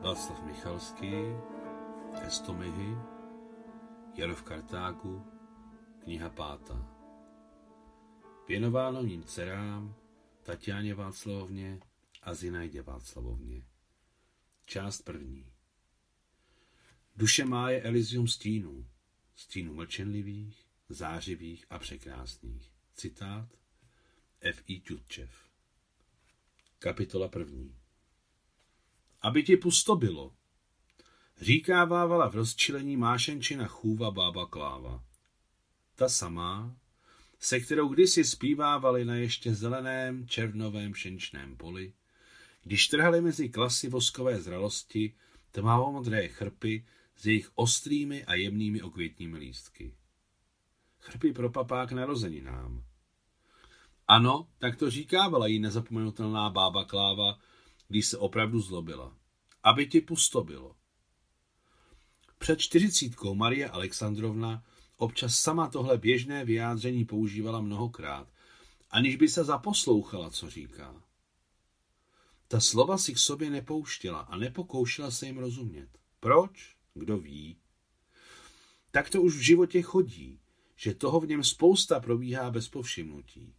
Václav 0.00 0.44
Michalský, 0.44 1.12
Estomihy, 2.26 2.96
Jaro 4.16 4.34
v 4.34 4.42
Kartágu, 4.42 5.26
kniha 5.98 6.30
pátá. 6.30 6.96
Věnováno 8.48 9.02
ním 9.02 9.24
dcerám, 9.24 9.94
Tatiáně 10.42 10.94
Václavovně 10.94 11.80
a 12.22 12.34
Zinajdě 12.34 12.82
Václavovně. 12.82 13.62
Část 14.64 15.02
první. 15.02 15.46
Duše 17.16 17.44
má 17.44 17.70
je 17.70 17.82
Elysium 17.82 18.28
stínů, 18.28 18.86
stínů 19.34 19.74
mlčenlivých, 19.74 20.66
zářivých 20.88 21.66
a 21.70 21.78
překrásných. 21.78 22.72
Citát 22.94 23.48
F. 24.40 24.62
I. 24.66 24.80
Tutčev. 24.80 25.30
Kapitola 26.78 27.28
první. 27.28 27.79
Aby 29.22 29.42
ti 29.42 29.56
pusto 29.56 29.96
bylo, 29.96 30.32
říkávávala 31.40 32.28
v 32.28 32.34
rozčilení 32.34 32.96
mášenčina 32.96 33.66
chůva 33.66 34.10
bába 34.10 34.46
Kláva. 34.46 35.04
Ta 35.94 36.08
samá, 36.08 36.76
se 37.38 37.60
kterou 37.60 37.88
kdysi 37.88 38.24
zpívávali 38.24 39.04
na 39.04 39.14
ještě 39.14 39.54
zeleném 39.54 40.28
červnovém 40.28 40.94
šenčném 40.94 41.56
poli, 41.56 41.92
když 42.62 42.88
trhali 42.88 43.20
mezi 43.20 43.48
klasy 43.48 43.88
voskové 43.88 44.40
zralosti 44.40 45.14
tmavomodré 45.52 46.28
chrpy 46.28 46.86
s 47.16 47.26
jejich 47.26 47.50
ostrými 47.54 48.24
a 48.24 48.34
jemnými 48.34 48.82
okvětními 48.82 49.38
lístky. 49.38 49.94
Chrpy 50.98 51.32
pro 51.32 51.50
papák 51.50 51.92
narozeninám. 51.92 52.84
Ano, 54.08 54.48
tak 54.58 54.76
to 54.76 54.90
říkávala 54.90 55.46
jí 55.46 55.58
nezapomenutelná 55.58 56.50
bába 56.50 56.84
Kláva, 56.84 57.38
když 57.90 58.06
se 58.06 58.18
opravdu 58.18 58.60
zlobila. 58.60 59.16
Aby 59.62 59.86
ti 59.86 60.00
pusto 60.00 60.44
bylo. 60.44 60.76
Před 62.38 62.60
čtyřicítkou 62.60 63.34
Marie 63.34 63.68
Alexandrovna 63.68 64.64
občas 64.96 65.34
sama 65.34 65.68
tohle 65.68 65.98
běžné 65.98 66.44
vyjádření 66.44 67.04
používala 67.04 67.60
mnohokrát, 67.60 68.28
aniž 68.90 69.16
by 69.16 69.28
se 69.28 69.44
zaposlouchala, 69.44 70.30
co 70.30 70.50
říká. 70.50 71.02
Ta 72.48 72.60
slova 72.60 72.98
si 72.98 73.14
k 73.14 73.18
sobě 73.18 73.50
nepouštěla 73.50 74.20
a 74.20 74.36
nepokoušela 74.36 75.10
se 75.10 75.26
jim 75.26 75.38
rozumět. 75.38 75.88
Proč? 76.20 76.76
Kdo 76.94 77.18
ví? 77.18 77.56
Tak 78.90 79.10
to 79.10 79.22
už 79.22 79.36
v 79.36 79.40
životě 79.40 79.82
chodí, 79.82 80.40
že 80.76 80.94
toho 80.94 81.20
v 81.20 81.28
něm 81.28 81.44
spousta 81.44 82.00
probíhá 82.00 82.50
bez 82.50 82.68
povšimnutí. 82.68 83.54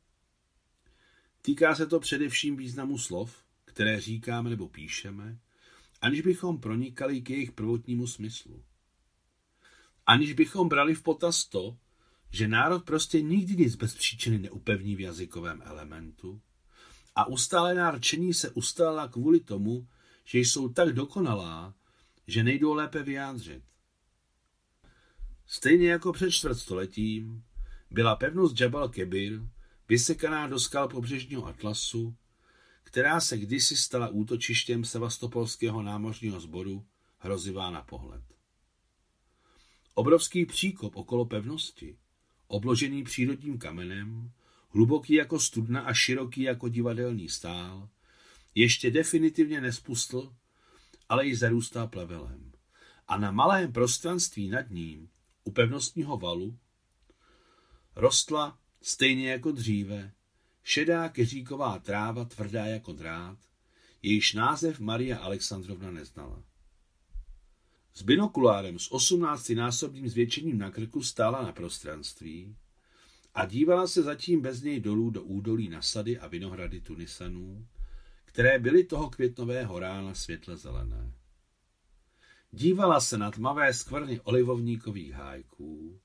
Týká 1.41 1.75
se 1.75 1.85
to 1.85 1.99
především 1.99 2.57
významu 2.57 2.97
slov, 2.97 3.43
které 3.81 4.01
říkáme 4.01 4.49
nebo 4.49 4.67
píšeme, 4.67 5.39
aniž 6.01 6.21
bychom 6.21 6.57
pronikali 6.57 7.21
k 7.21 7.29
jejich 7.29 7.51
prvotnímu 7.51 8.07
smyslu. 8.07 8.63
Aniž 10.05 10.33
bychom 10.33 10.69
brali 10.69 10.95
v 10.95 11.03
potaz 11.03 11.45
to, 11.45 11.77
že 12.31 12.47
národ 12.47 12.85
prostě 12.85 13.21
nikdy 13.21 13.55
nic 13.55 13.75
bez 13.75 13.95
příčiny 13.95 14.37
neupevní 14.37 14.95
v 14.95 14.99
jazykovém 14.99 15.61
elementu 15.65 16.41
a 17.15 17.27
ustálená 17.27 17.91
rčení 17.91 18.33
se 18.33 18.49
ustála 18.49 19.07
kvůli 19.07 19.39
tomu, 19.39 19.87
že 20.25 20.39
jsou 20.39 20.69
tak 20.69 20.93
dokonalá, 20.93 21.73
že 22.27 22.43
nejdou 22.43 22.73
lépe 22.73 23.03
vyjádřit. 23.03 23.63
Stejně 25.45 25.89
jako 25.89 26.13
před 26.13 26.31
čtvrtstoletím 26.31 27.43
byla 27.91 28.15
pevnost 28.15 28.59
Jabal 28.59 28.89
Kebir 28.89 29.41
vysekaná 29.89 30.47
do 30.47 30.59
skal 30.59 30.87
pobřežního 30.87 31.45
atlasu, 31.45 32.15
která 32.91 33.19
se 33.19 33.37
kdysi 33.37 33.77
stala 33.77 34.07
útočištěm 34.07 34.85
sevastopolského 34.85 35.81
námořního 35.81 36.39
sboru, 36.39 36.85
hrozivá 37.17 37.69
na 37.69 37.81
pohled. 37.81 38.23
Obrovský 39.93 40.45
příkop 40.45 40.95
okolo 40.95 41.25
pevnosti, 41.25 41.97
obložený 42.47 43.03
přírodním 43.03 43.57
kamenem, 43.57 44.31
hluboký 44.69 45.13
jako 45.13 45.39
studna 45.39 45.81
a 45.81 45.93
široký 45.93 46.41
jako 46.41 46.69
divadelní 46.69 47.29
stál, 47.29 47.89
ještě 48.55 48.91
definitivně 48.91 49.61
nespustl, 49.61 50.35
ale 51.09 51.25
i 51.25 51.35
zarůstá 51.35 51.87
plevelem. 51.87 52.51
A 53.07 53.17
na 53.17 53.31
malém 53.31 53.73
prostranství 53.73 54.49
nad 54.49 54.69
ním, 54.69 55.09
u 55.43 55.51
pevnostního 55.51 56.17
valu, 56.17 56.57
rostla, 57.95 58.59
stejně 58.81 59.31
jako 59.31 59.51
dříve, 59.51 60.11
šedá 60.63 61.09
keříková 61.09 61.79
tráva 61.79 62.25
tvrdá 62.25 62.65
jako 62.65 62.93
drát, 62.93 63.37
jejíž 64.01 64.33
název 64.33 64.79
Maria 64.79 65.17
Alexandrovna 65.17 65.91
neznala. 65.91 66.43
S 67.93 68.01
binokulárem 68.01 68.79
s 68.79 68.91
18-násobným 68.91 70.07
zvětšením 70.07 70.57
na 70.57 70.71
krku 70.71 71.03
stála 71.03 71.41
na 71.41 71.51
prostranství 71.51 72.55
a 73.33 73.45
dívala 73.45 73.87
se 73.87 74.03
zatím 74.03 74.41
bez 74.41 74.61
něj 74.61 74.79
dolů 74.79 75.09
do 75.09 75.23
údolí 75.23 75.69
na 75.69 75.81
sady 75.81 76.19
a 76.19 76.27
vinohrady 76.27 76.81
Tunisanů, 76.81 77.67
které 78.25 78.59
byly 78.59 78.83
toho 78.83 79.09
květnového 79.09 79.79
rána 79.79 80.13
světle 80.13 80.57
zelené. 80.57 81.13
Dívala 82.51 83.01
se 83.01 83.17
na 83.17 83.31
tmavé 83.31 83.73
skvrny 83.73 84.19
olivovníkových 84.19 85.11
hájků, 85.11 85.99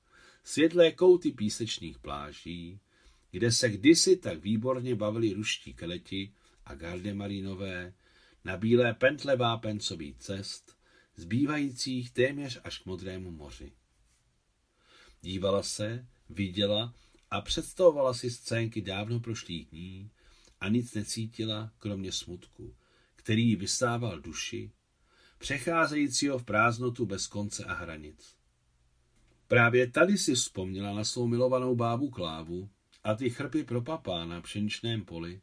světlé 0.45 0.93
kouty 0.93 1.33
písečných 1.33 1.99
pláží, 1.99 2.81
kde 3.37 3.53
se 3.53 3.69
kdysi 3.69 4.17
tak 4.17 4.43
výborně 4.43 4.95
bavili 4.95 5.33
ruští 5.33 5.75
keleti 5.75 6.33
a 6.65 6.75
gardemarinové 6.75 7.95
na 8.45 8.57
bílé 8.57 8.95
pentle 8.95 9.37
vápencový 9.37 10.15
cest, 10.15 10.77
zbývajících 11.17 12.11
téměř 12.11 12.61
až 12.65 12.79
k 12.79 12.87
modrému 12.87 13.31
moři. 13.31 13.73
Dívala 15.21 15.63
se, 15.63 16.07
viděla 16.31 16.95
a 17.31 17.41
představovala 17.41 18.15
si 18.15 18.31
scénky 18.31 18.83
dávno 18.83 19.21
prošlých 19.21 19.67
dní 19.67 20.11
a 20.61 20.69
nic 20.69 20.95
necítila, 20.95 21.73
kromě 21.79 22.13
smutku, 22.13 22.75
který 23.17 23.57
vystával 23.57 24.21
duši, 24.21 24.71
přecházejícího 25.39 26.39
v 26.39 26.45
prázdnotu 26.45 27.07
bez 27.07 27.27
konce 27.27 27.65
a 27.65 27.75
hranic. 27.75 28.37
Právě 29.49 29.91
tady 29.91 30.19
si 30.19 30.35
vzpomněla 30.35 30.95
na 30.95 31.05
svou 31.05 31.27
milovanou 31.27 31.75
bábu 31.75 32.11
Klávu 32.11 32.71
a 33.07 33.15
ty 33.15 33.31
chrpy 33.31 33.65
pro 33.65 33.83
papá 33.83 34.25
na 34.25 34.41
pšeničném 34.41 35.05
poli, 35.05 35.41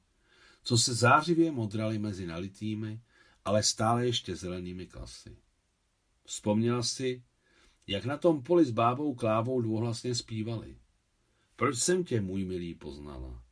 co 0.64 0.78
se 0.78 0.94
zářivě 0.94 1.52
modraly 1.52 2.00
mezi 2.00 2.26
nalitými, 2.26 3.02
ale 3.46 3.64
stále 3.64 4.06
ještě 4.06 4.36
zelenými 4.36 4.88
klasy. 4.88 5.38
Vzpomněla 6.26 6.84
si, 6.84 7.24
jak 7.88 8.06
na 8.06 8.18
tom 8.18 8.44
poli 8.44 8.66
s 8.66 8.72
bábou 8.72 9.16
Klávou 9.16 9.62
dvouhlasně 9.62 10.16
zpívali. 10.16 10.78
Proč 11.56 11.78
jsem 11.78 12.04
tě, 12.04 12.22
můj 12.22 12.46
milý, 12.46 12.76
poznala? 12.76 13.44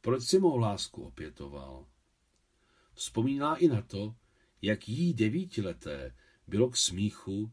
Proč 0.00 0.22
si 0.22 0.38
mou 0.38 0.56
lásku 0.56 1.02
opětoval? 1.02 1.86
Vzpomínala 2.94 3.56
i 3.56 3.68
na 3.68 3.82
to, 3.82 4.14
jak 4.62 4.88
jí 4.88 5.14
devítileté 5.14 6.14
bylo 6.46 6.70
k 6.70 6.76
smíchu, 6.76 7.52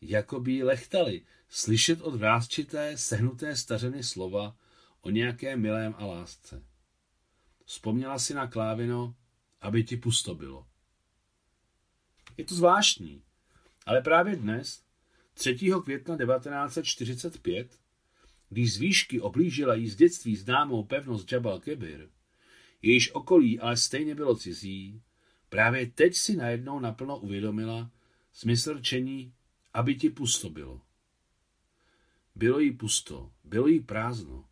jako 0.00 0.40
by 0.40 0.62
lechtali 0.62 1.22
slyšet 1.48 2.00
od 2.00 2.14
vrázčité, 2.14 2.98
sehnuté 2.98 3.56
stařeny 3.56 4.02
slova 4.02 4.56
o 5.06 5.10
nějaké 5.10 5.56
milém 5.56 5.94
a 5.98 6.06
lásce. 6.06 6.62
Vzpomněla 7.64 8.18
si 8.18 8.34
na 8.34 8.46
Klávino, 8.46 9.14
aby 9.60 9.84
ti 9.84 9.96
pusto 9.96 10.34
bylo. 10.34 10.66
Je 12.36 12.44
to 12.44 12.54
zvláštní, 12.54 13.22
ale 13.86 14.00
právě 14.02 14.36
dnes, 14.36 14.82
3. 15.34 15.58
května 15.84 16.16
1945, 16.16 17.80
když 18.48 18.74
z 18.74 18.76
výšky 18.76 19.20
oblížila 19.20 19.74
jí 19.74 19.88
z 19.88 19.96
dětství 19.96 20.36
známou 20.36 20.84
pevnost 20.84 21.32
Jabal 21.32 21.60
Kebir, 21.60 22.08
jejíž 22.82 23.12
okolí 23.12 23.60
ale 23.60 23.76
stejně 23.76 24.14
bylo 24.14 24.36
cizí, 24.36 25.02
právě 25.48 25.86
teď 25.86 26.14
si 26.14 26.36
najednou 26.36 26.80
naplno 26.80 27.18
uvědomila 27.18 27.90
smysl 28.32 28.74
rčení, 28.74 29.34
aby 29.74 29.94
ti 29.94 30.10
pusto 30.10 30.50
bylo. 30.50 30.80
Bylo 32.34 32.58
jí 32.58 32.72
pusto, 32.72 33.32
bylo 33.44 33.66
jí 33.66 33.80
prázdno. 33.80 34.44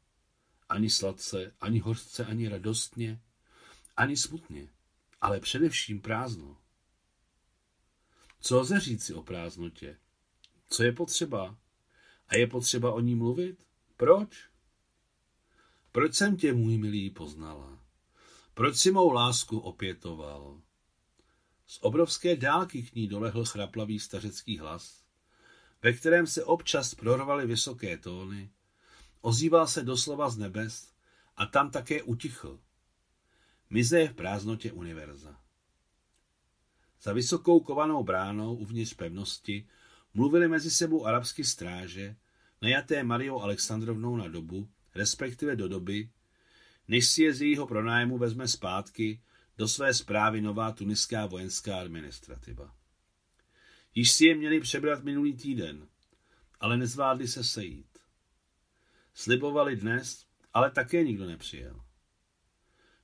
Ani 0.69 0.91
sladce, 0.91 1.55
ani 1.61 1.79
hořce, 1.79 2.25
ani 2.25 2.49
radostně, 2.49 3.21
ani 3.97 4.17
smutně, 4.17 4.69
ale 5.21 5.41
především 5.41 6.01
prázdno. 6.01 6.57
Co 8.41 8.61
lze 8.61 8.81
říci 8.81 9.15
o 9.15 9.23
prázdnotě? 9.23 9.99
Co 10.69 10.83
je 10.83 10.93
potřeba? 10.93 11.57
A 12.29 12.37
je 12.37 12.47
potřeba 12.47 12.93
o 12.93 13.01
ní 13.01 13.15
mluvit? 13.15 13.67
Proč? 13.97 14.49
Proč 15.93 16.15
jsem 16.15 16.37
tě, 16.37 16.53
můj 16.53 16.79
milý, 16.79 17.11
poznala? 17.11 17.79
Proč 18.55 18.77
si 18.77 18.91
mou 18.91 19.13
lásku 19.13 19.59
opětoval? 19.59 20.61
Z 21.67 21.79
obrovské 21.81 22.37
dálky 22.37 22.83
k 22.83 22.95
ní 22.95 23.09
dolehl 23.09 23.45
chraplavý 23.45 24.01
stařecký 24.01 24.59
hlas, 24.59 25.05
ve 25.83 25.93
kterém 25.93 26.27
se 26.27 26.45
občas 26.45 26.95
prorvaly 26.95 27.47
vysoké 27.47 27.99
tóny, 27.99 28.51
ozýval 29.25 29.67
se 29.67 29.83
doslova 29.83 30.31
z 30.31 30.37
nebes 30.37 30.93
a 31.37 31.47
tam 31.47 31.71
také 31.71 32.03
utichl. 32.03 32.61
Mize 33.71 34.09
v 34.09 34.15
prázdnotě 34.15 34.73
univerza. 34.73 35.41
Za 37.03 37.13
vysokou 37.13 37.61
kovanou 37.61 38.05
bránou 38.05 38.55
uvnitř 38.55 38.95
pevnosti 38.95 39.69
mluvili 40.15 40.49
mezi 40.49 40.71
sebou 40.71 41.07
arabsky 41.07 41.45
stráže, 41.45 42.17
najaté 42.63 43.03
Mariou 43.03 43.41
Alexandrovnou 43.41 44.17
na 44.17 44.29
dobu, 44.29 44.69
respektive 44.95 45.57
do 45.57 45.69
doby, 45.69 46.11
než 46.89 47.07
si 47.07 47.23
je 47.23 47.35
z 47.35 47.43
jejího 47.43 47.67
pronájmu 47.67 48.19
vezme 48.19 48.49
zpátky 48.49 49.23
do 49.59 49.69
své 49.69 49.95
zprávy 49.95 50.41
nová 50.41 50.73
tuniská 50.73 51.27
vojenská 51.27 51.81
administrativa. 51.81 52.75
Již 53.95 54.13
si 54.13 54.27
je 54.27 54.35
měli 54.35 54.61
přebrat 54.61 55.05
minulý 55.05 55.37
týden, 55.37 55.89
ale 56.61 56.77
nezvládli 56.77 57.29
se 57.29 57.45
sejít. 57.45 57.94
Slibovali 59.15 59.77
dnes, 59.77 60.27
ale 60.53 60.71
také 60.71 61.05
nikdo 61.05 61.27
nepřijel. 61.27 61.85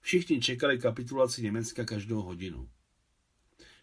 Všichni 0.00 0.40
čekali 0.40 0.78
kapitulaci 0.78 1.42
Německa 1.42 1.84
každou 1.84 2.22
hodinu. 2.22 2.70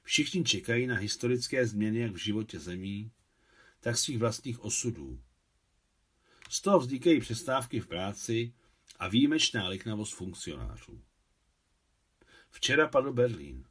Všichni 0.04 0.44
čekají 0.44 0.88
na 0.88 0.96
historické 0.96 1.68
změny 1.68 2.00
jak 2.00 2.12
v 2.12 2.18
životě 2.18 2.60
zemí, 2.60 3.12
tak 3.80 3.98
svých 3.98 4.18
vlastních 4.18 4.60
osudů. 4.60 5.22
Z 6.50 6.62
toho 6.62 6.80
vznikají 6.80 7.20
přestávky 7.20 7.80
v 7.80 7.88
práci 7.88 8.54
a 9.00 9.08
výjimečná 9.08 9.68
liknavost 9.68 10.14
funkcionářů. 10.14 11.02
Včera 12.50 12.88
padl 12.88 13.14
Berlín. 13.14 13.66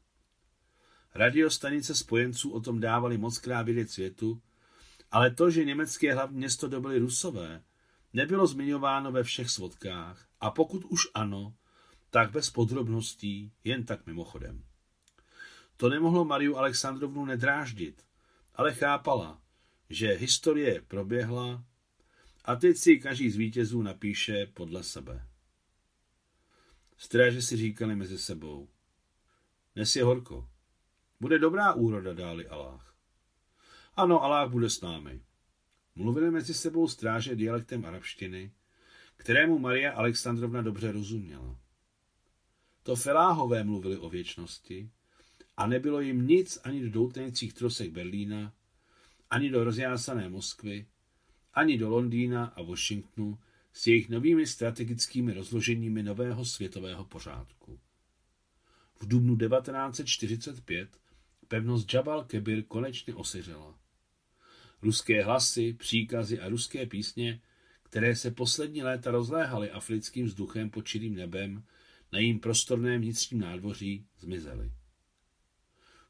Radiostanice 1.15 1.95
spojenců 1.95 2.51
o 2.51 2.61
tom 2.61 2.81
dávali 2.81 3.19
moc 3.19 3.39
krát 3.39 3.63
vědět 3.63 3.91
světu, 3.91 4.43
ale 5.11 5.31
to, 5.31 5.51
že 5.51 5.65
německé 5.65 6.15
hlavní 6.15 6.39
město 6.39 6.69
dobili 6.69 6.99
rusové, 6.99 7.65
nebylo 8.13 8.47
zmiňováno 8.47 9.13
ve 9.13 9.23
všech 9.23 9.51
svodkách 9.51 10.27
a 10.41 10.51
pokud 10.51 10.85
už 10.85 11.09
ano, 11.15 11.55
tak 12.11 12.31
bez 12.31 12.51
podrobností, 12.51 13.53
jen 13.65 13.85
tak 13.85 14.07
mimochodem. 14.07 14.65
To 15.77 15.89
nemohlo 15.89 16.25
Mariu 16.25 16.57
Alexandrovnu 16.57 17.25
nedráždit, 17.25 18.03
ale 18.55 18.75
chápala, 18.75 19.43
že 19.91 20.13
historie 20.13 20.83
proběhla 20.89 21.65
a 22.45 22.57
teď 22.57 22.77
si 22.77 22.99
každý 22.99 23.31
z 23.31 23.37
vítězů 23.37 23.83
napíše 23.83 24.47
podle 24.55 24.83
sebe. 24.83 25.27
Stráže 26.97 27.43
si 27.43 27.57
říkali 27.57 27.97
mezi 27.97 28.19
sebou. 28.19 28.69
Dnes 29.75 29.97
je 29.97 30.05
horko. 30.05 30.49
Bude 31.21 31.39
dobrá 31.39 31.73
úroda, 31.73 32.15
dáli 32.15 32.49
Aláh. 32.49 32.95
Ano, 33.97 34.23
Aláh 34.23 34.51
bude 34.51 34.71
s 34.71 34.81
námi. 34.81 35.23
Mluvili 35.97 36.31
mezi 36.31 36.55
sebou 36.55 36.89
stráže 36.89 37.37
dialektem 37.37 37.85
arabštiny, 37.85 38.53
kterému 39.17 39.59
Maria 39.59 39.93
Alexandrovna 39.93 40.63
dobře 40.63 40.93
rozuměla. 40.93 41.59
To 42.83 42.97
feláhové 42.97 43.65
mluvili 43.65 43.97
o 43.97 44.11
věčnosti 44.11 44.91
a 45.57 45.67
nebylo 45.67 46.01
jim 46.01 46.27
nic 46.27 46.59
ani 46.65 46.83
do 46.83 46.91
doutnějících 46.91 47.55
trosek 47.55 47.91
Berlína, 47.91 48.53
ani 49.31 49.51
do 49.51 49.65
rozjásané 49.65 50.29
Moskvy, 50.29 50.87
ani 51.55 51.79
do 51.79 51.89
Londýna 51.89 52.47
a 52.47 52.63
Washingtonu 52.63 53.39
s 53.73 53.87
jejich 53.87 54.09
novými 54.09 54.47
strategickými 54.47 55.33
rozloženími 55.33 56.03
nového 56.03 56.45
světového 56.45 57.05
pořádku. 57.05 57.81
V 59.01 59.09
dubnu 59.09 59.37
1945 59.37 61.01
pevnost 61.49 61.95
Jabal 61.95 62.25
Kebir 62.25 62.63
konečně 62.63 63.15
osiřela. 63.15 63.86
Ruské 64.83 65.25
hlasy, 65.25 65.73
příkazy 65.73 66.41
a 66.41 66.49
ruské 66.49 66.87
písně, 66.87 67.41
které 67.83 68.17
se 68.17 68.31
poslední 68.31 68.83
léta 68.83 69.11
rozléhaly 69.11 69.71
africkým 69.71 70.27
vzduchem 70.27 70.71
pod 70.71 70.87
čirým 70.87 71.15
nebem, 71.15 71.65
na 72.13 72.19
jím 72.19 72.41
prostorném 72.41 73.01
vnitřním 73.01 73.41
nádvoří 73.41 74.07
zmizely. 74.19 74.73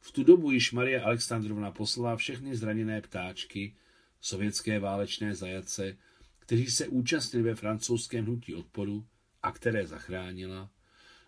V 0.00 0.12
tu 0.12 0.24
dobu 0.24 0.50
již 0.50 0.72
Maria 0.72 1.04
Alexandrovna 1.04 1.70
poslala 1.70 2.16
všechny 2.16 2.56
zraněné 2.56 3.00
ptáčky, 3.00 3.76
sovětské 4.20 4.78
válečné 4.78 5.34
zajace, 5.34 5.96
kteří 6.38 6.70
se 6.70 6.88
účastnili 6.88 7.44
ve 7.44 7.54
francouzském 7.54 8.24
hnutí 8.24 8.54
odporu 8.54 9.06
a 9.42 9.52
které 9.52 9.86
zachránila, 9.86 10.70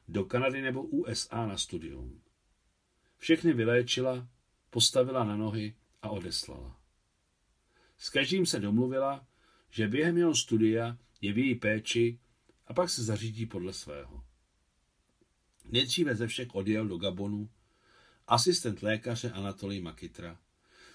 do 0.09 0.25
Kanady 0.25 0.63
nebo 0.63 0.83
USA 0.83 1.47
na 1.47 1.59
studium. 1.59 2.21
Všechny 3.19 3.53
vyléčila, 3.53 4.29
postavila 4.71 5.25
na 5.25 5.37
nohy 5.37 5.75
a 6.03 6.09
odeslala. 6.11 6.81
S 7.99 8.11
každým 8.11 8.47
se 8.47 8.61
domluvila, 8.61 9.27
že 9.71 9.89
během 9.89 10.17
jeho 10.17 10.35
studia 10.35 10.99
je 11.21 11.33
v 11.33 11.39
její 11.39 11.55
péči 11.55 12.19
a 12.67 12.75
pak 12.75 12.91
se 12.91 13.03
zařídí 13.03 13.47
podle 13.47 13.73
svého. 13.73 14.25
Nejdříve 15.65 16.15
ze 16.15 16.27
všech 16.27 16.55
odjel 16.55 16.89
do 16.89 16.99
Gabonu 16.99 17.51
asistent 18.27 18.83
lékaře 18.83 19.31
Anatolij 19.31 19.81
Makitra, 19.81 20.39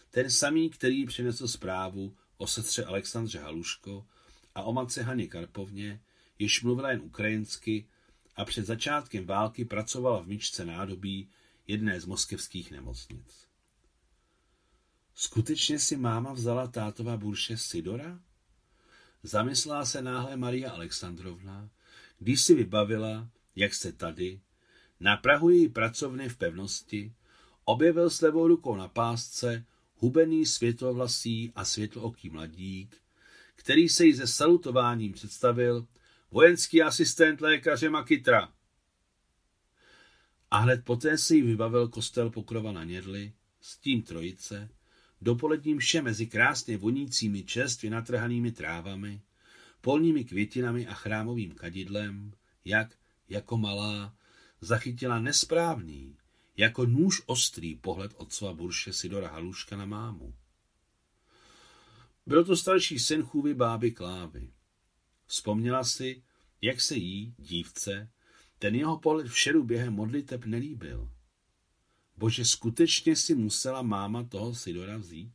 ten 0.09 0.29
samý, 0.29 0.69
který 0.69 1.05
přinesl 1.05 1.47
zprávu 1.47 2.15
o 2.37 2.47
sestře 2.47 2.85
Alexandře 2.85 3.39
Haluško 3.39 4.07
a 4.55 4.63
o 4.63 4.73
matce 4.73 5.03
Haně 5.03 5.27
Karpovně, 5.27 6.01
jež 6.39 6.63
mluvila 6.63 6.91
jen 6.91 7.01
ukrajinsky 7.01 7.87
a 8.35 8.45
před 8.45 8.65
začátkem 8.65 9.25
války 9.25 9.65
pracovala 9.65 10.21
v 10.21 10.27
myčce 10.27 10.65
nádobí 10.65 11.29
jedné 11.67 11.99
z 11.99 12.05
moskevských 12.05 12.71
nemocnic. 12.71 13.47
Skutečně 15.23 15.79
si 15.79 15.97
máma 15.97 16.33
vzala 16.33 16.67
tátova 16.67 17.17
burše 17.17 17.57
Sidora? 17.57 18.19
Zamyslela 19.23 19.85
se 19.85 20.01
náhle 20.01 20.37
Maria 20.37 20.71
Alexandrovna, 20.71 21.69
když 22.19 22.41
si 22.41 22.55
vybavila, 22.55 23.29
jak 23.55 23.73
se 23.73 23.91
tady, 23.91 24.41
na 24.99 25.17
Prahu 25.17 25.49
její 25.49 25.69
pracovny 25.69 26.29
v 26.29 26.37
pevnosti, 26.37 27.13
objevil 27.65 28.09
s 28.09 28.21
levou 28.21 28.47
rukou 28.47 28.75
na 28.75 28.87
pásce 28.87 29.65
hubený 29.95 30.45
světlovlasý 30.45 31.51
a 31.55 31.65
světlooký 31.65 32.29
mladík, 32.29 32.97
který 33.55 33.89
se 33.89 34.05
jí 34.05 34.13
se 34.13 34.27
salutováním 34.27 35.13
představil 35.13 35.87
vojenský 36.31 36.81
asistent 36.81 37.41
lékaře 37.41 37.89
Makitra. 37.89 38.53
A 40.51 40.57
hned 40.57 40.85
poté 40.85 41.17
si 41.17 41.35
jí 41.35 41.41
vybavil 41.41 41.87
kostel 41.87 42.29
Pokrova 42.29 42.71
na 42.71 42.83
Nědli, 42.83 43.33
s 43.61 43.77
tím 43.77 44.01
trojice, 44.01 44.69
dopoledním 45.23 45.79
vše 45.79 46.01
mezi 46.01 46.27
krásně 46.27 46.77
vonícími 46.77 47.43
čerstvě 47.43 47.91
natrhanými 47.91 48.51
trávami, 48.51 49.21
polními 49.81 50.23
květinami 50.23 50.87
a 50.87 50.93
chrámovým 50.93 51.51
kadidlem, 51.51 52.33
jak, 52.65 52.97
jako 53.29 53.57
malá, 53.57 54.15
zachytila 54.61 55.19
nesprávný, 55.19 56.17
jako 56.57 56.85
nůž 56.85 57.21
ostrý 57.25 57.75
pohled 57.75 58.13
otcova 58.17 58.53
burše 58.53 58.93
Sidora 58.93 59.27
Haluška 59.27 59.77
na 59.77 59.85
mámu. 59.85 60.33
Byl 62.25 62.45
to 62.45 62.57
starší 62.57 62.99
syn 62.99 63.23
chůvy 63.23 63.53
báby 63.53 63.91
Klávy. 63.91 64.51
Vzpomněla 65.25 65.83
si, 65.83 66.23
jak 66.61 66.81
se 66.81 66.95
jí, 66.95 67.35
dívce, 67.37 68.09
ten 68.59 68.75
jeho 68.75 68.99
pohled 68.99 69.27
v 69.27 69.39
šeru 69.39 69.63
během 69.63 69.93
modliteb 69.93 70.45
nelíbil. 70.45 71.09
Bože, 72.17 72.45
skutečně 72.45 73.15
si 73.15 73.35
musela 73.35 73.81
máma 73.81 74.23
toho 74.23 74.55
Sidora 74.55 74.97
vzít? 74.97 75.33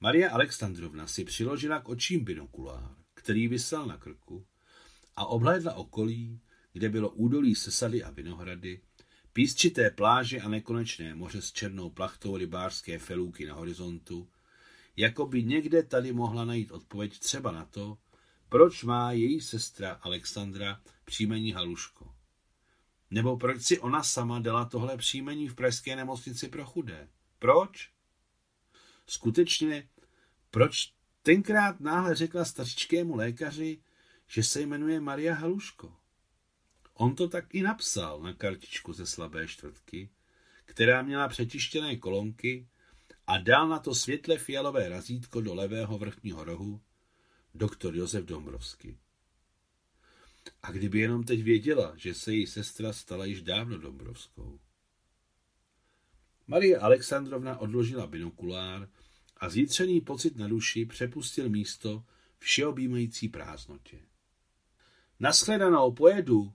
Maria 0.00 0.30
Alexandrovna 0.30 1.06
si 1.06 1.24
přiložila 1.24 1.80
k 1.80 1.88
očím 1.88 2.24
binokulár, 2.24 2.96
který 3.14 3.48
vysel 3.48 3.86
na 3.86 3.96
krku, 3.96 4.46
a 5.16 5.26
obhlédla 5.26 5.74
okolí, 5.74 6.40
kde 6.72 6.88
bylo 6.88 7.10
údolí 7.10 7.54
sesady 7.54 8.02
a 8.02 8.10
vinohrady, 8.10 8.80
písčité 9.32 9.90
pláže 9.90 10.40
a 10.40 10.48
nekonečné 10.48 11.14
moře 11.14 11.42
s 11.42 11.52
černou 11.52 11.90
plachtou 11.90 12.36
rybářské 12.36 12.98
felůky 12.98 13.46
na 13.46 13.54
horizontu, 13.54 14.28
jako 14.96 15.26
by 15.26 15.42
někde 15.42 15.82
tady 15.82 16.12
mohla 16.12 16.44
najít 16.44 16.72
odpověď 16.72 17.18
třeba 17.18 17.52
na 17.52 17.64
to, 17.64 17.98
proč 18.48 18.84
má 18.84 19.12
její 19.12 19.40
sestra 19.40 19.92
Alexandra 19.92 20.80
příjmení 21.04 21.52
Haluško. 21.52 22.13
Nebo 23.10 23.36
proč 23.36 23.62
si 23.62 23.80
ona 23.80 24.02
sama 24.02 24.38
dala 24.38 24.64
tohle 24.64 24.96
příjmení 24.96 25.48
v 25.48 25.54
pražské 25.54 25.96
nemocnici 25.96 26.48
pro 26.48 26.64
chudé? 26.64 27.08
Proč? 27.38 27.90
Skutečně, 29.06 29.88
proč 30.50 30.92
tenkrát 31.22 31.80
náhle 31.80 32.14
řekla 32.14 32.44
stařičkému 32.44 33.16
lékaři, 33.16 33.82
že 34.26 34.42
se 34.42 34.60
jmenuje 34.60 35.00
Maria 35.00 35.34
Haluško? 35.34 35.96
On 36.94 37.16
to 37.16 37.28
tak 37.28 37.54
i 37.54 37.62
napsal 37.62 38.20
na 38.20 38.32
kartičku 38.32 38.92
ze 38.92 39.06
slabé 39.06 39.48
čtvrtky, 39.48 40.10
která 40.64 41.02
měla 41.02 41.28
přetištěné 41.28 41.96
kolonky 41.96 42.68
a 43.26 43.38
dal 43.38 43.68
na 43.68 43.78
to 43.78 43.94
světle 43.94 44.38
fialové 44.38 44.88
razítko 44.88 45.40
do 45.40 45.54
levého 45.54 45.98
vrchního 45.98 46.44
rohu 46.44 46.80
doktor 47.54 47.96
Josef 47.96 48.24
Dombrovský. 48.24 48.98
A 50.62 50.72
kdyby 50.72 50.98
jenom 50.98 51.24
teď 51.24 51.42
věděla, 51.42 51.92
že 51.96 52.14
se 52.14 52.34
její 52.34 52.46
sestra 52.46 52.92
stala 52.92 53.24
již 53.24 53.42
dávno 53.42 53.78
Dombrovskou. 53.78 54.60
Marie 56.46 56.78
Alexandrovna 56.78 57.58
odložila 57.58 58.06
binokulár 58.06 58.88
a 59.36 59.48
zítřený 59.48 60.00
pocit 60.00 60.36
na 60.36 60.48
duši 60.48 60.86
přepustil 60.86 61.48
místo 61.48 62.04
všeobjímající 62.38 63.28
prázdnotě. 63.28 63.98
Naschledanou, 65.20 65.92
pojedu, 65.92 66.52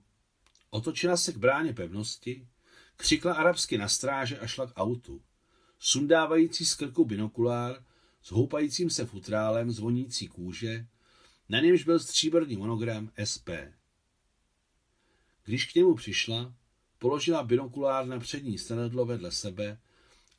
Otočila 0.69 1.17
se 1.17 1.33
k 1.33 1.37
bráně 1.37 1.73
pevnosti, 1.73 2.47
Křikla 2.95 3.33
arabsky 3.33 3.77
na 3.77 3.87
stráže 3.89 4.39
a 4.39 4.47
šla 4.47 4.67
k 4.67 4.73
autu. 4.75 5.21
Sundávající 5.79 6.65
z 6.65 6.75
krku 6.75 7.05
binokulár, 7.05 7.83
s 8.21 8.31
houpajícím 8.31 8.89
se 8.89 9.05
futrálem 9.05 9.71
zvonící 9.71 10.27
kůže, 10.27 10.87
na 11.49 11.59
němž 11.59 11.83
byl 11.83 11.99
stříbrný 11.99 12.57
monogram 12.57 13.11
SP. 13.31 13.49
Když 15.49 15.65
k 15.65 15.75
němu 15.75 15.95
přišla, 15.95 16.53
položila 16.99 17.43
binokulár 17.43 18.07
na 18.07 18.19
přední 18.19 18.57
stanadlo 18.57 19.05
vedle 19.05 19.31
sebe 19.31 19.79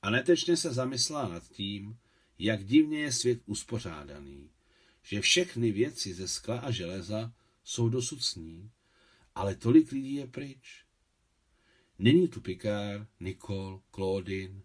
a 0.02 0.10
netečně 0.10 0.56
se 0.56 0.72
zamyslela 0.72 1.28
nad 1.28 1.48
tím, 1.48 1.98
jak 2.38 2.64
divně 2.64 3.00
je 3.00 3.12
svět 3.12 3.42
uspořádaný, 3.46 4.50
že 5.02 5.20
všechny 5.20 5.72
věci 5.72 6.14
ze 6.14 6.28
skla 6.28 6.58
a 6.58 6.70
železa 6.70 7.32
jsou 7.64 7.88
dosud 7.88 8.22
sní, 8.22 8.70
ale 9.34 9.54
tolik 9.54 9.92
lidí 9.92 10.14
je 10.14 10.26
pryč. 10.26 10.84
Není 11.98 12.28
tu 12.28 12.40
Picard, 12.40 13.08
Nicole, 13.20 13.80
Claudine, 13.94 14.60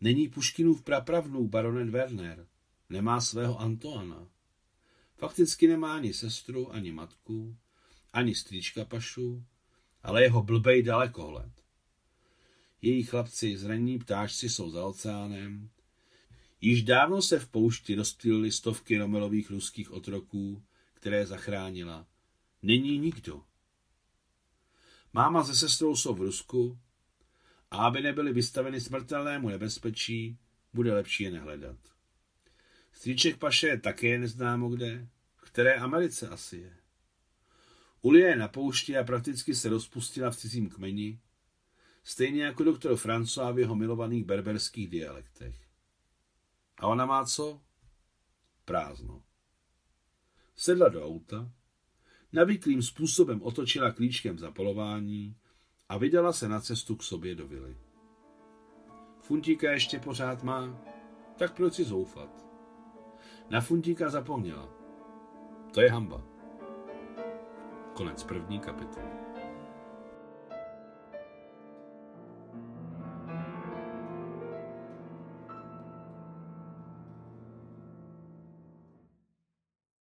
není 0.00 0.28
Puškinův 0.28 0.82
prapravnou 0.82 1.48
baronet 1.48 1.88
Werner, 1.88 2.46
nemá 2.90 3.20
svého 3.20 3.60
Antoana. 3.60 4.28
Fakticky 5.14 5.68
nemá 5.68 5.96
ani 5.96 6.14
sestru, 6.14 6.72
ani 6.72 6.92
matku, 6.92 7.56
ani 8.12 8.34
strýčka 8.34 8.84
Pašu, 8.84 9.44
ale 10.06 10.22
jeho 10.22 10.42
blbej 10.42 10.82
dalekohled. 10.82 11.52
Její 12.82 13.02
chlapci, 13.02 13.58
zranění 13.58 13.98
ptáčci 13.98 14.48
jsou 14.48 14.70
za 14.70 14.84
oceánem. 14.84 15.70
Již 16.60 16.82
dávno 16.82 17.22
se 17.22 17.38
v 17.38 17.48
poušti 17.48 17.94
rozptýlily 17.94 18.52
stovky 18.52 18.98
romelových 18.98 19.50
ruských 19.50 19.90
otroků, 19.90 20.62
které 20.94 21.26
zachránila. 21.26 22.06
Není 22.62 22.98
nikdo. 22.98 23.42
Máma 25.12 25.44
se 25.44 25.54
sestrou 25.54 25.96
jsou 25.96 26.14
v 26.14 26.20
Rusku 26.20 26.78
a 27.70 27.76
aby 27.76 28.02
nebyly 28.02 28.32
vystaveny 28.32 28.80
smrtelnému 28.80 29.48
nebezpečí, 29.48 30.38
bude 30.72 30.94
lepší 30.94 31.24
je 31.24 31.30
nehledat. 31.30 31.78
Stříček 32.92 33.36
Paše 33.36 33.66
je 33.66 33.80
také 33.80 34.18
neznámo 34.18 34.68
kde, 34.68 35.08
v 35.36 35.50
které 35.50 35.74
Americe 35.74 36.28
asi 36.28 36.56
je. 36.56 36.85
Ulie 38.06 38.26
je 38.26 38.36
na 38.36 38.48
poušti 38.48 38.96
a 38.96 39.04
prakticky 39.04 39.54
se 39.54 39.68
rozpustila 39.68 40.30
v 40.30 40.36
cizím 40.36 40.70
kmeni, 40.70 41.20
stejně 42.04 42.44
jako 42.44 42.64
doktor 42.64 42.92
François 42.92 43.54
v 43.54 43.58
jeho 43.58 43.74
milovaných 43.74 44.24
berberských 44.24 44.88
dialektech. 44.88 45.68
A 46.78 46.86
ona 46.86 47.06
má 47.06 47.24
co? 47.24 47.60
Prázdno. 48.64 49.22
Sedla 50.56 50.88
do 50.88 51.06
auta, 51.06 51.52
navyklým 52.32 52.82
způsobem 52.82 53.42
otočila 53.42 53.92
klíčkem 53.92 54.38
zapolování 54.38 55.36
a 55.88 55.98
vydala 55.98 56.32
se 56.32 56.48
na 56.48 56.60
cestu 56.60 56.96
k 56.96 57.02
sobě 57.02 57.34
do 57.34 57.48
vily. 57.48 57.76
Funtíka 59.20 59.70
ještě 59.70 59.98
pořád 59.98 60.42
má, 60.42 60.82
tak 61.38 61.56
proč 61.56 61.74
si 61.74 61.84
zoufat? 61.84 62.46
Na 63.50 63.60
Funtíka 63.60 64.10
zapomněla. 64.10 64.68
To 65.74 65.80
je 65.80 65.90
hamba. 65.90 66.35
Konec 67.96 68.24
první 68.24 68.60
kapitoly. 68.60 69.25